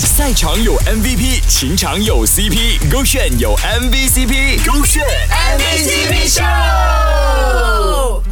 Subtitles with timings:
[0.00, 7.73] 赛场有 MVP，情场有 CP，勾选有 MVCp，勾选 MVCp 秀。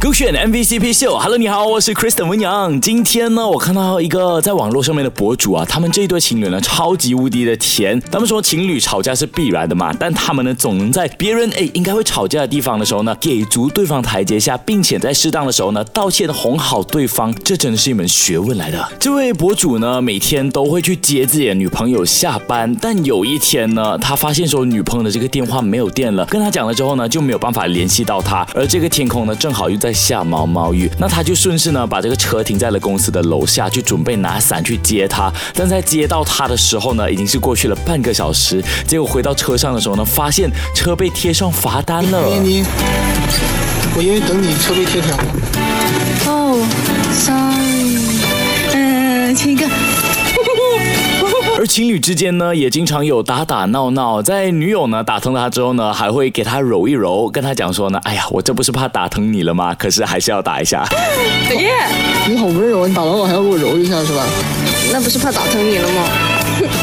[0.03, 2.81] 勾选 MVCp 秀，Hello，你好，我是 Kristen 文阳。
[2.81, 7.97] 今天呢，我看到一个在网络上面的博主啊，他们这一对情侣呢，超级无敌的甜。
[8.11, 17.33] 他们说情侣吵架是必然的嘛，但他们呢，总能在别人哎应该会吵架的地方的时候呢，给足对方台阶下，并且在适当的时候呢，道歉哄好对方。
[17.41, 18.85] 这真的是一门学问来的。
[18.99, 29.92] 这位博主呢，每天都会去接自己的女朋友下班，但有一天呢，他发现说女朋友的这个电话没有电了，跟他讲了之后呢，就没有办法联系到他，而这个天空呢，正好又在。
[29.93, 35.31] 下毛毛雨，那他就顺势呢把这个车停在了公司的楼下，就准备拿伞去接他。
[35.53, 38.63] 但在接到他的时候呢，已经是过去了半个小时。
[38.87, 42.27] 结果回到车上的时候呢，发现车被贴上罚单了。
[42.41, 42.63] 你，
[43.95, 45.15] 我因为等你车被贴条。
[46.25, 46.65] 哦
[47.11, 47.72] ，sorry，
[51.63, 54.21] 而情侣之间呢，也经常有打打闹闹。
[54.21, 59.73] 在女友呢打疼了他之后呢，还会给他揉一揉，跟他讲说呢，哎呀，我这不是怕打疼你了吗？
[59.73, 60.85] 可是还是要打一下。
[61.55, 61.71] 耶，
[62.27, 64.25] 你好温柔，你打完我还要给我揉一下是吧？
[64.91, 66.03] 那不是怕打疼你了吗？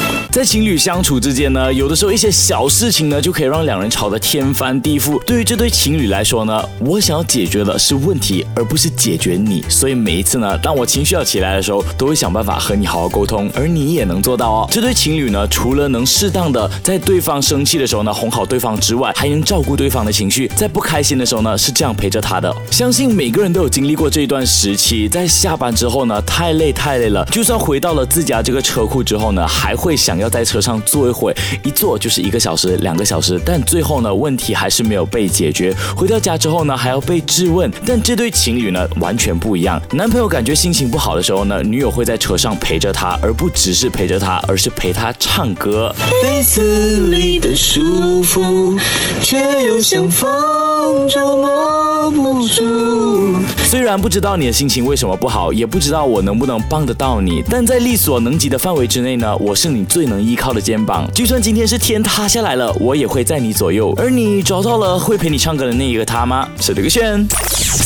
[0.33, 5.20] 在情侣相处之间呢，有的时候一些小事情呢，就可以让两人吵得天翻地覆。
[5.25, 9.64] 对于这对情侣来说呢，我想要解决的是问题，而不是解决你。
[9.69, 14.69] 所以每一次呢，当我情绪要起来的时候，都会想办法和你好好沟通，而你也能做到哦。
[14.70, 22.55] 这对情侣呢，除了能适当的在对方生气的时候呢哄好对方之外，还能照顾对方的情绪，在不开心的时候呢，是这样陪着他的。
[22.70, 31.01] 相信每个人都有经历过这一段时期，在下班之后呢，太累太累了，就算回到了自家这个车库之后呢，还会想要在车上坐。
[31.01, 35.75] 一会，一坐就是一个小时、两个小时，但最后呢，问题还是没有被解决。
[35.97, 37.69] 回到家之后呢，还要被质问。
[37.87, 39.81] 但这对情侣呢，完全不一样。
[39.93, 45.93] 男朋友感觉心情不好的时候呢，女友会在车上陪着他，而不只是陪着他，而是陪他唱歌。
[46.23, 48.79] 被子里的舒服，
[49.23, 53.36] 却又像风捉摸不住。
[53.64, 61.09] 虽然不知道你的心情为什么不好，也不知道我能不能帮得到你，但在力所能及的范围之内呢，我是你最能依靠的肩膀。
[61.14, 63.95] 就算今天是天塌下来了，我也会在你左右。
[63.97, 66.48] 而你找到了会陪你唱歌的那一个他吗？
[66.61, 67.25] 是这个炫。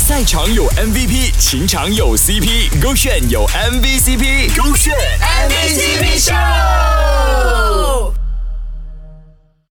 [0.06, 4.94] 赛场有 MVP，情场有 CP，勾选有 MVCp，勾选。